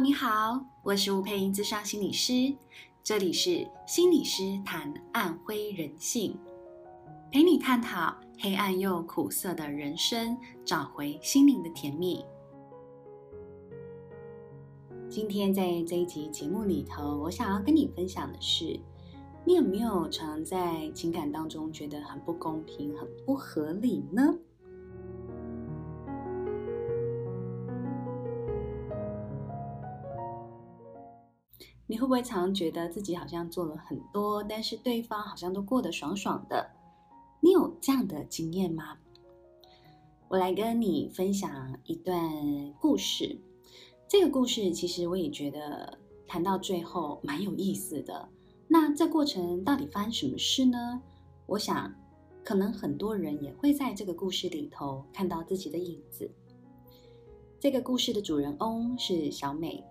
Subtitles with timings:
[0.00, 2.54] 你好，我是吴姵莹，咨商心理师，
[3.02, 6.38] 这里是心理师谈暗灰人性，
[7.32, 12.24] 陪你探讨黑暗又苦涩的人生，找回心灵的甜蜜。
[15.10, 18.78] 今天在这一集节目里头，我想要跟你分享的是，
[19.44, 24.32] 你有没有常在情感当中觉得很不公平、很不合理呢？
[31.90, 36.70] 你会不会常觉得自己好像做了很多，但是对方好像都过得爽爽的？
[37.40, 38.98] 你有这样的经验吗？
[40.28, 42.20] 我来跟你分享一段
[42.78, 43.40] 故事。
[44.06, 48.28] 这个故事其实我也觉得谈到最后蛮有意思的。
[48.68, 51.00] 那这过程到底发生什么事呢？
[51.46, 51.90] 我想，
[52.44, 56.30] 可能很多人也会在这个故事里头看到自己的影子。
[57.58, 59.82] 这个故事的主人翁是小美。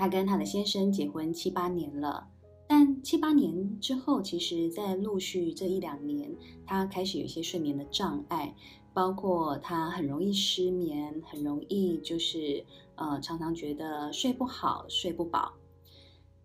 [0.00, 2.26] 她跟她的先生结婚七八年了，
[2.66, 6.34] 但七八年之后，其实，在陆续这一两年，
[6.64, 8.54] 她开始有一些睡眠的障碍，
[8.94, 15.52] 包括她很容易失眠，很容易就是呃，常常觉得睡不好、睡不饱。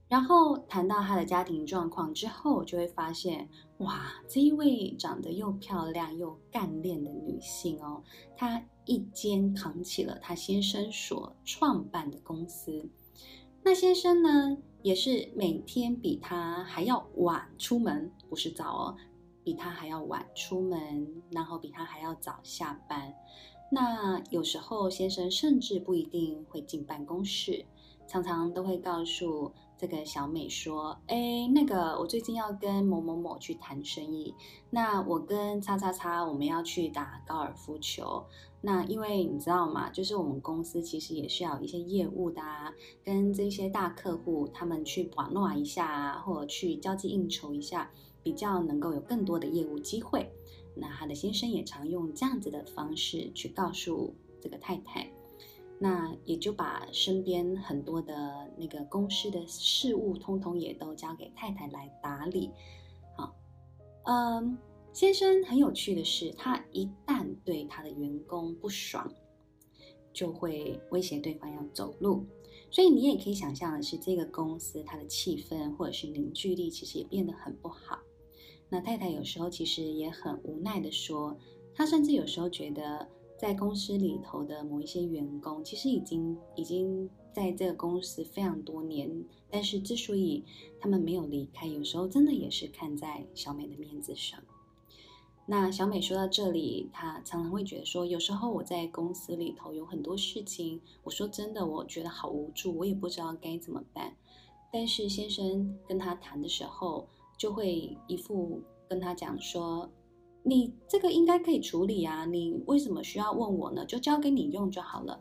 [0.10, 8.04] 然后谈到她的家庭状况之后，就会发现，哇，这一位长得又漂亮又干练的女性哦，
[8.36, 12.90] 她一肩扛起了她先生所创办的公司。
[13.68, 18.96] 那先生呢，也是每天比他还要晚出门，不是早哦，
[19.44, 23.12] 比他还要晚出门，然后比他还要早下班。
[23.72, 27.66] 那有时候先生甚至不一定会进办公室，
[28.08, 34.34] 常常都会告诉这个小美说：“哎，那个我最近要跟某某某去谈生意，
[34.70, 38.24] 那我跟叉叉叉我们要去打高尔夫球。”
[38.62, 39.92] 那因为你知道吗？
[39.92, 42.74] 就是我们公司其实也需要一些业务的啊，
[43.04, 47.92] 跟这些大客户他们去玩弄一下啊，或者去交际应酬一下，
[48.24, 50.28] 比较能够有更多的业务机会。
[50.76, 55.12] 那他的先生也常用这样子的方式去告诉这个太太，
[55.80, 62.52] 那也就把身边很多的那个公司的事务，通通也都交给太太来打理。
[63.18, 63.36] 好，
[64.06, 64.58] 嗯。
[64.94, 69.14] 先生很有趣的是，他一旦对他的员工不爽，
[70.14, 72.26] 就会威胁对方要走路。
[72.72, 78.00] 所以你也可以想象的是，这个公司它的气氛或者是凝聚力其实也变得很不好。
[78.70, 81.38] 那太太有时候其实也很无奈的说，
[81.74, 83.06] 她甚至有时候觉得，
[83.38, 89.10] 在公司里头的某一些员工，其实已经已经在这个公司非常多年，
[89.50, 90.44] 但是之所以
[90.80, 94.40] 他们没有离开，有时候真的也是看在小美的面子上。
[95.48, 104.16] 那小美说到这里，她常常会觉得说，有时候我在公司里头有很多事情，我说真的，我觉得好无助，我也不知道该怎么办。
[104.72, 107.08] 但是先生跟她谈的时候，
[107.38, 108.60] 就会一副
[108.90, 109.88] 跟她讲说，
[110.48, 113.84] 你这个应该可以处理啊，你为什么需要问我呢？
[113.86, 115.20] 就交给你用就好了。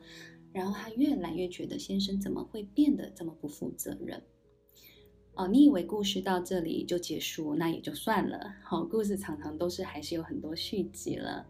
[0.53, 4.23] 然后他越来越觉得先生怎么会变得这么不负责任。
[5.35, 8.55] 哦，你以为故事到这里就结束，那也就算了。
[8.63, 11.45] 好，故事常常都是还是有很多续集了。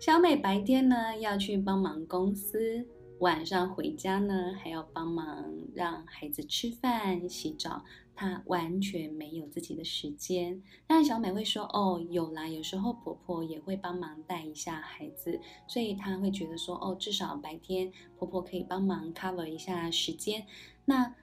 [0.00, 2.86] 小美白天呢要去帮忙公司，
[3.18, 7.84] 晚上回家呢还要帮忙让孩子吃饭、洗澡，
[8.20, 10.60] 她完全没有自己的时间。
[10.88, 20.44] 但小美会说：“哦，有啦，有时候婆婆也会帮忙带一下孩子，所以她会觉得说：哦，至少白天婆婆可以帮忙 cover 一下时间。”
[20.84, 21.14] 那。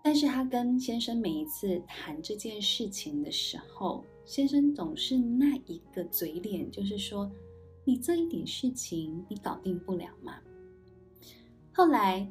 [0.00, 7.30] 但是她跟先生每一次谈这件事情的时候，先生总是那一个嘴脸，就是说
[7.84, 10.38] ：“你这一点事情你搞定不了吗？”
[11.74, 12.26] 后来。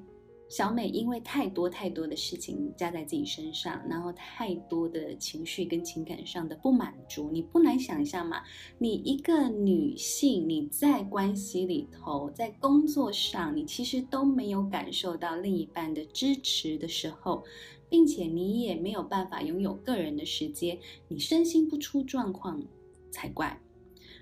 [0.49, 8.41] 小美因为太多太多的事情加在自己身上，然后太多的情绪跟情感上的不满足，你不难想象嘛？
[8.77, 17.43] 你一个女性，你在关系里头，在工作上，你其实都没有感受到另一半的支持的时候，
[17.89, 20.79] 并且你也没有办法拥有个人的时间，
[21.09, 22.63] 你身心不出状况
[23.11, 23.59] 才怪。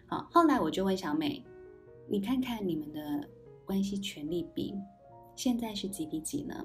[0.07, 1.43] 好，后来我就问小美，
[2.09, 3.29] 你看看你们的
[3.63, 4.73] 关系权力比。
[5.35, 6.55] 现在是几比几呢？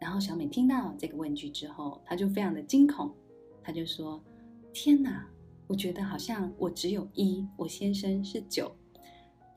[0.00, 3.12] 然后小美听到这个问句之后，她就非常的惊恐，
[3.62, 4.22] 她就说
[4.72, 5.28] ：“天哪，
[5.66, 8.70] 我觉得好像我只有一，我先生是九。”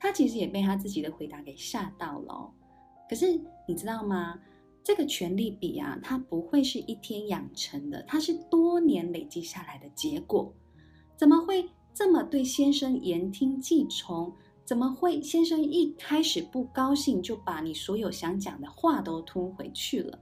[0.00, 2.52] 她其实也被她自己的回答给吓到了。
[3.08, 4.40] 可是你知道吗？
[4.82, 10.52] 这个权力比啊，它不会是一天养成的，它是多年累积下来的结果。
[11.16, 14.34] 怎么会这么对先生言听计从？
[14.64, 15.20] 怎么会？
[15.20, 20.18] 先生一开始不高兴，就把你所有想讲的话都吞回去了。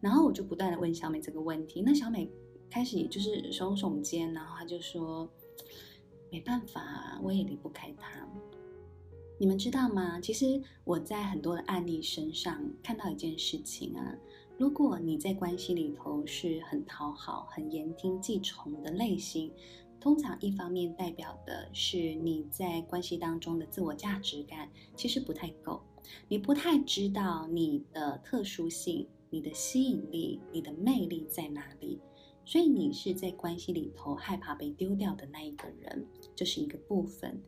[0.00, 2.30] 然后我就不断的问小美这个问题，那小美
[2.70, 5.28] 开始就是耸耸肩，然后她就说
[6.30, 8.28] ：“没办法，我也离不开他。”
[9.40, 10.20] 你们知道吗？
[10.20, 14.14] 其实我在很多的案例身上看到一件事情啊，
[14.58, 19.50] 如果你在关系里头是很讨好、很言听计从的类型。
[20.04, 25.80] 通常一方面代表的是你在关系当中的自我价值感其实不太够，
[26.28, 31.98] 你不太知道你的特殊性、你的吸引力、你的魅力在哪里，
[32.44, 37.42] 所以你是在关系里头害怕被丢掉的那一个人，这是一个部分。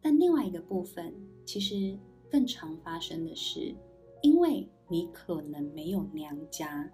[0.00, 1.12] 但另外一个部分，
[1.44, 1.98] 其实
[2.30, 3.74] 更常发生的是，
[4.22, 6.88] 因为你可能没有娘家，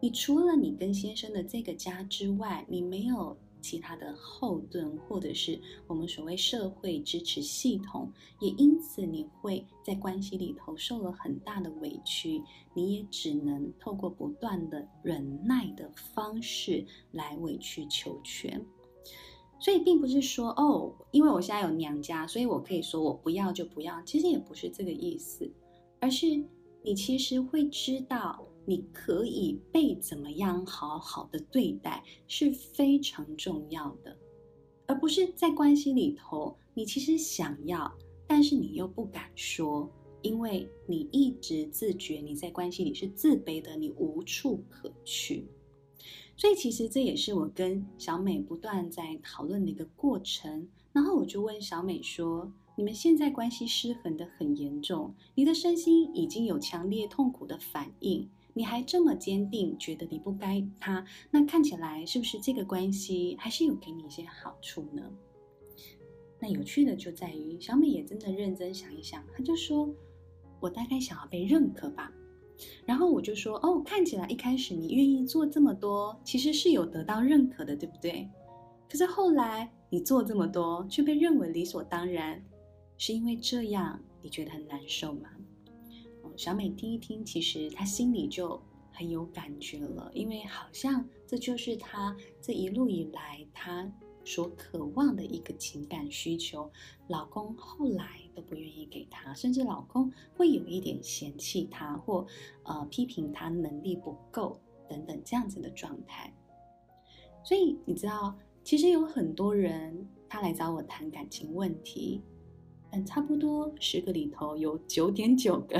[0.00, 3.38] 你除了你跟先生的这个家之外，你没有。
[3.62, 12.42] 其他的后盾，或者是我们所谓社会支持系统，也因此你会在关系里头受了很大的委屈，
[12.74, 18.62] 你也只能透过不断的忍耐的方式来委曲求全。
[19.60, 25.48] 所以并不是说哦，因为我现在有娘家，所以我可以说我不要就不要，其实也不是这个意思，
[26.00, 26.26] 而是
[26.82, 28.44] 你其实会知道。
[28.64, 34.16] 你可以被怎么样好好的对待是非常重要的，
[34.86, 37.92] 而不是在关系里头，你其实想要，
[38.26, 39.90] 但是你又不敢说，
[40.22, 45.48] 因为你一直自觉你在关系里是自卑的，你无处可去。
[46.36, 50.68] 所以其实这也是我跟小美不断在讨论的一个过程。
[50.92, 65.02] 然后我就问小美说：“你们现在关系失衡得很严重，你的身心已经有强烈痛苦的反应。”你还这么坚定，觉得离不开他，那看起来是不是这个关系还是有给你一些好处呢？
[66.38, 69.88] 那有趣的就在于，小美也真的认真想一想，她就说
[70.60, 72.12] ：“我大概想要被认可吧。”
[72.84, 78.28] 然后我就说：“哦，看起来一开始你愿意做这么多，其实是有得到认可的，对不对？
[78.88, 82.44] 可是后来你做这么多，却被认为理所当然，
[82.98, 85.30] 是因为这样你觉得很难受吗？”
[86.36, 93.90] 小美听一听，其实她心里就很有感觉了，因为好像这就是她这一路以来她
[94.24, 96.70] 所渴望的一个情感需求。
[97.08, 102.26] 老公后来都不愿意给她，甚至老公会有一点嫌弃她，或
[102.64, 106.32] 呃批评她能力不够等等这样子的状态。
[107.44, 112.22] 所以你知道，其实有很多人他来找我谈感情问题。
[112.92, 115.78] 嗯差不多十个里头有九点九个，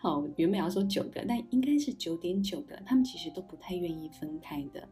[0.00, 4.88] 好，原本要说九个，但应该是九点九个，他们其实都不太愿意分开的。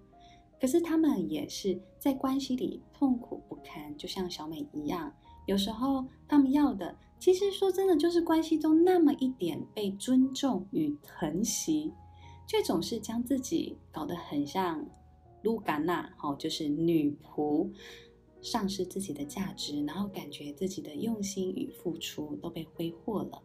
[0.61, 5.13] 可是他们也是在关系里痛苦不堪，就像小美一样。
[5.47, 11.93] 有时候他们要的，其实说真的，就是关系中那么一点被尊重与疼惜，
[12.47, 14.85] 却总是将自己搞得很像
[15.43, 17.71] 露甘娜，好，就是女仆。
[18.47, 23.43] 丧失自己的价值，然后感觉自己的用心与付出都被挥霍了。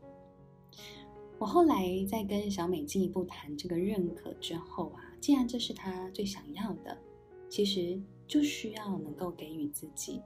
[1.39, 6.95] 我后来在跟小美进一步谈这个认可之后啊，既然这是她最想要的，
[7.49, 10.21] 其实就需要能够给予自己。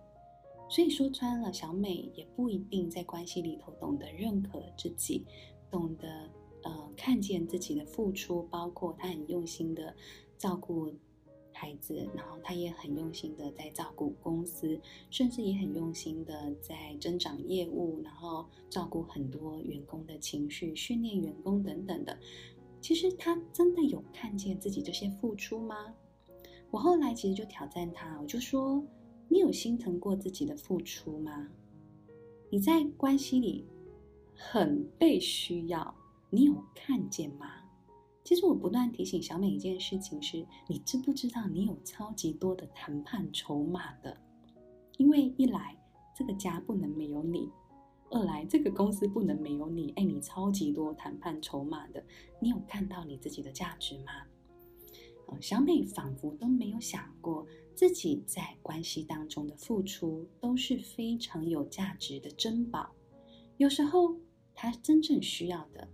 [0.67, 5.25] 所以说穿了，小美也不一定在关系里头懂得认可自己，
[5.71, 6.29] 懂得
[6.63, 9.95] 呃看见自己的付出，包括她很用心的
[10.37, 10.93] 照顾。
[11.57, 14.77] 孩子，然后他也很用心的在照顾公司，
[15.09, 22.19] 甚至也很用心的在增长业务，然后照顾很多员工的情绪，训练员工等等的。
[22.81, 25.95] 其实他真的有看见自己这些付出吗？
[26.71, 28.85] 我后来其实就挑战他，我就说：
[29.29, 31.47] 你有心疼过自己的付出吗？
[32.49, 33.65] 你在关系里
[34.35, 35.95] 很被需要，
[36.29, 37.64] 你有看见吗？
[38.25, 44.17] 其实我不断提醒小美一件事情是：你知不知道你有超级多的谈判筹码的？
[44.97, 45.77] 因为一来
[46.17, 47.47] 这个家不能没有你，
[48.09, 49.91] 二来这个公司不能没有你。
[49.91, 52.03] 哎，你超级多谈判筹码的，
[52.41, 54.11] 你有看到你自己的价值吗？
[55.39, 62.89] 小美仿佛都没有想过自己在关系当中的付出都是非常有价值的珍宝。
[63.57, 64.15] 有时候
[64.55, 65.87] 她真正需要的。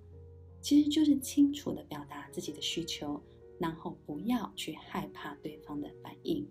[0.62, 3.22] 其实就是清楚地表达自己的需求，
[3.60, 6.48] 然后不要去害怕对方的反应。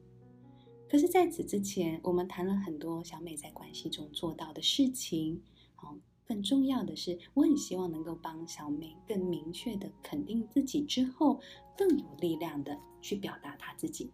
[0.88, 5.40] 可是，在此之前，我们谈了很多小美在关系中做到的事情。
[5.76, 11.40] 好，更重要的是，我很希望能够帮小美更明确地肯定自己之后，
[11.76, 14.10] 更有力量地去表达她自己。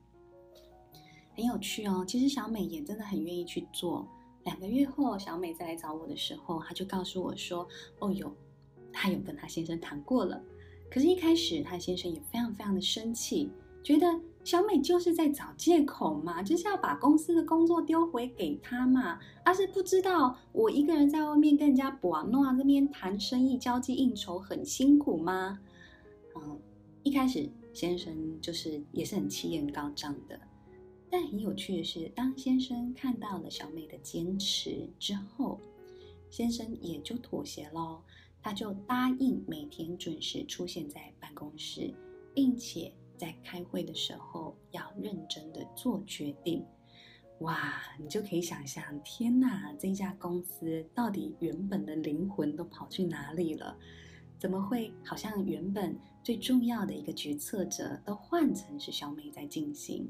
[1.34, 4.06] 很有趣哦，其实小美也真的很愿意去做。
[4.44, 7.66] 两个月后，小美再来找我的时候，她就告诉我说
[8.00, 8.34] ：“哦哟，
[8.98, 10.42] 她有跟她先生谈过了。
[10.90, 13.50] 可是，一开始她先生也非常非常的生气，
[13.82, 14.06] 觉得
[14.42, 19.18] 小美就是在找借口嘛，就是要把公司的工作丢回给她嘛。
[19.44, 25.58] 而是不知道我一个人在外面跟人家玩弄啊，这边谈生意、交际应酬很辛苦吗？
[26.34, 26.58] 嗯，
[27.02, 30.40] 一开始先生就是也是很气焰高涨的。”
[31.08, 35.60] 但很有趣的是，当先生看到了小美的坚持之后，
[36.30, 38.00] 先生也就妥协喽。
[38.46, 41.92] 他就答应每天准时出现在办公室，
[42.32, 46.64] 并且在开会的时候要认真的做决定。
[47.40, 53.76] 哇，你就可以想象，天哪，这家公司到底原本的灵魂都跑去哪里了？
[54.38, 60.08] 怎么会好像原本最重要的一个决策者都换成是小美在进行？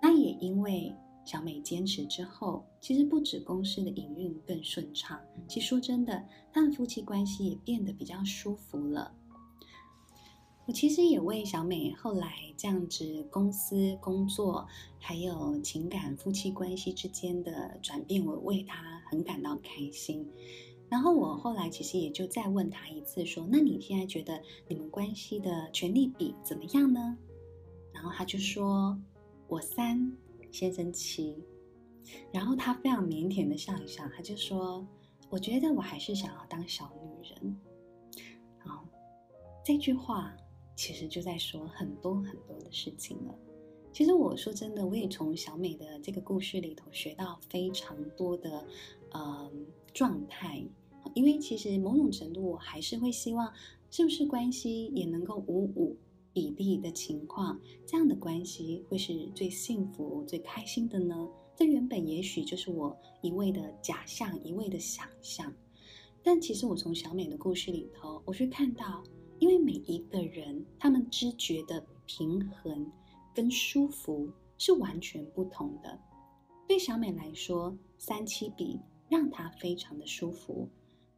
[0.00, 0.90] 那也因为
[1.24, 9.12] 小美坚持之后，其实不止公司的营运更顺畅，其实说真的，他们夫妻关系也变得比较舒服了。
[10.66, 14.66] 我其实也为小美后来这样子公司工作，
[14.98, 20.26] 还有情感夫妻关系之间的转变，我为她很感到开心。
[20.88, 27.16] 然后我后来其实也就再问她一次，说：“那你现在觉得你们关系的权力比怎么样呢？”
[27.92, 28.98] 然后她就说。
[29.46, 30.10] 我三，
[30.54, 31.36] 先生七，
[32.32, 34.86] 然后他非常腼腆的笑一笑，他就说
[35.28, 37.60] ：“我觉得我还是想要当小女人。”
[38.64, 38.86] 好，
[39.64, 40.32] 这句话
[40.76, 43.34] 其实就在说很多很多的事情了。
[43.92, 48.64] 其实我说真的，我也从小美的这个故事里头学到非常多的
[49.10, 49.50] 呃
[49.92, 50.64] 状态，
[51.14, 53.52] 因为其实某种程度我还是会希望，
[53.90, 55.96] 是不是关系也能够五五。
[56.34, 61.28] 比例的情况，这样的关系会是最幸福、最开心的呢？
[61.54, 65.54] 这原本也许就是我一味的假象、一味的想象。
[66.24, 69.04] 但其实我从小美的故事里头，我去看到，
[69.38, 72.90] 因为每一个人他们知觉的平衡
[73.32, 75.96] 跟舒服是完全不同的。
[76.66, 80.68] 对小美来说，三七比让她非常的舒服，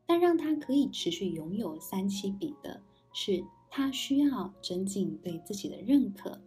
[0.05, 2.83] 但让她可以持续拥有三七比的
[3.15, 3.43] 是。
[3.77, 6.41] 他需要增进对自己的认可，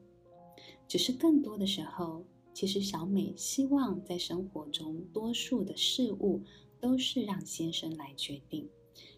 [0.88, 6.42] 只是更多的时候，其实小美希望在生活中，多数的事物
[6.80, 8.68] 都是让先生来决定。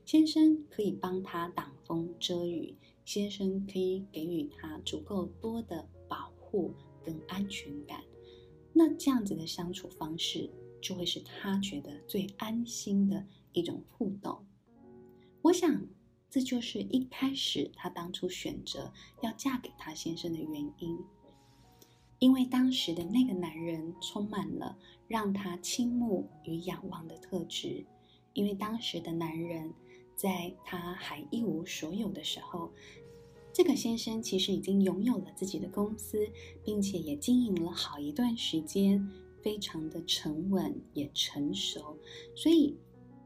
[0.03, 2.75] 先生可以帮他挡风遮雨，
[3.05, 6.73] 先生可以给予他足够多的保护
[7.05, 8.03] 跟安全感。
[8.73, 10.49] 那这样子的相处方式，
[10.81, 14.45] 就会是他觉得最安心的一种互动。
[15.43, 15.87] 我想。
[16.31, 20.97] 这就是一开始她当初选择要嫁给她先生的原因，
[22.19, 24.77] 因为当时的那个男人充满了
[25.09, 27.85] 让她倾慕与仰望的特质。
[28.31, 29.73] 因为当时的男人
[30.15, 32.71] 在她还一无所有的时候，
[33.51, 36.25] 这个先生其实已经拥有了自己的公司，
[36.63, 39.05] 并且也经营了好一段时间，
[39.41, 41.97] 非常的沉稳也成熟，
[42.33, 42.77] 所以。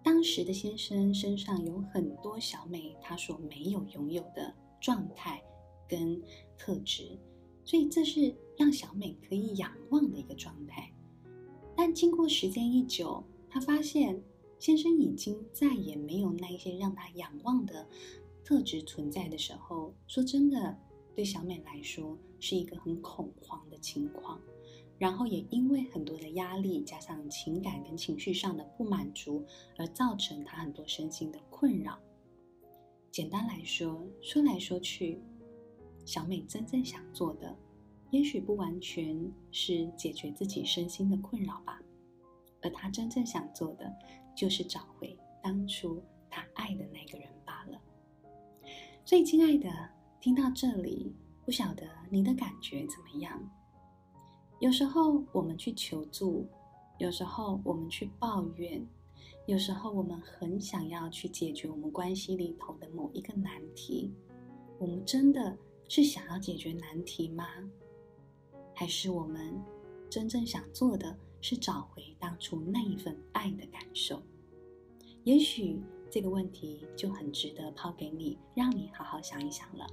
[0.06, 5.44] 当时的先生身上有很多小美她所没有拥有的状态
[5.90, 6.22] 跟
[6.60, 7.18] 特质，
[7.64, 10.94] 所以这是让小美可以仰望的一个状态。
[11.76, 14.22] 但经过时间一久，她发现
[14.60, 17.88] 先生已经再也没有那一些让她仰望的
[18.44, 20.78] 特质存在的时候，说真的，
[21.16, 24.40] 对小美来说是一个很恐慌的情况。
[24.98, 29.46] 然后也因为很多的压力，加上情感跟情绪上的不满足，
[29.78, 32.00] 而造成他很多身心的困扰。
[33.12, 35.22] 简单来说，说来说去，
[36.06, 37.56] 小美真正想做的，
[38.12, 41.82] 也许不完全是解决自己身心的困扰吧，
[42.62, 43.94] 而她真正想做的，
[44.36, 47.82] 就是找回当初她爱的那个人罢了。
[49.06, 49.70] 所以，亲爱的，
[50.20, 51.14] 听到这里，
[51.46, 53.40] 不晓得你的感觉怎么样？
[54.65, 56.43] 有时候我们去求助，
[56.98, 58.84] 有时候我们去抱怨，
[59.45, 64.12] 有时候我们很想要去解决我们关系里头的某一个难题。
[64.79, 65.55] 我们真的
[65.88, 67.45] 是想要解决难题吗？
[68.74, 69.53] 还是我们
[70.10, 74.19] 真正想做的是找回当初那一份爱的感受？
[75.25, 75.79] 也许
[76.10, 79.86] 这个问题就很值得抛给你，让你好好想一想了。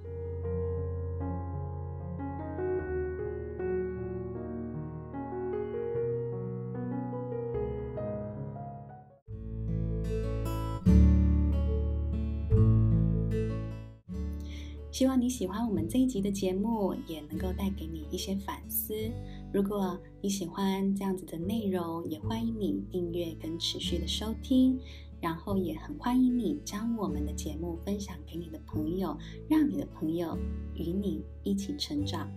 [15.03, 18.95] 希望你喜欢我们这一集的节目，也能够带给你一些反思。
[19.53, 24.79] 如果你喜欢这样子的内容，也欢迎你订阅跟持续的收听。
[25.21, 29.19] 然后也很欢迎你将我们的节目分享给你的朋友，
[29.49, 30.39] 让你的朋友
[30.77, 32.31] 与你一起成长。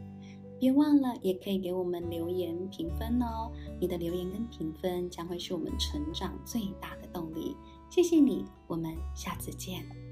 [0.59, 3.51] 别忘了，也可以给我们留言评分哦。
[3.79, 7.55] 你的留言跟评分将会是我们成长最大的动力。
[7.91, 10.04] 谢谢你，我们下次见。